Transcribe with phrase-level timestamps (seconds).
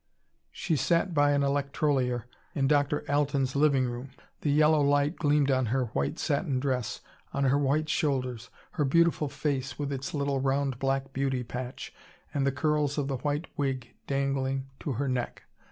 [0.51, 2.23] She sat by an electrolier
[2.55, 3.05] in Dr.
[3.07, 4.09] Alten's living room.
[4.39, 7.01] The yellow light gleamed on her white satin dress,
[7.35, 11.93] on her white shoulders, her beautiful face with its little round black beauty patch,
[12.33, 15.43] and the curls of the white wig dangling to her neck.